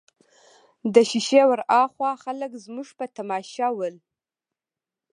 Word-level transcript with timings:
د 0.93 0.95
شېشې 1.09 1.41
ورهاخوا 1.47 2.11
خلک 2.23 2.51
زموږ 2.65 2.89
په 2.97 3.05
تماشه 3.15 3.67
ول. 3.77 3.95